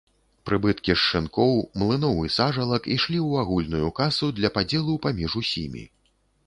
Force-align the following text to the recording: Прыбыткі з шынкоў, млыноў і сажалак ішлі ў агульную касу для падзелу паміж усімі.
Прыбыткі 0.49 0.91
з 0.91 0.97
шынкоў, 1.09 1.51
млыноў 1.81 2.17
і 2.29 2.33
сажалак 2.37 2.83
ішлі 2.97 3.19
ў 3.27 3.31
агульную 3.45 3.89
касу 4.01 4.33
для 4.41 4.49
падзелу 4.59 5.01
паміж 5.07 5.31
усімі. 5.45 5.83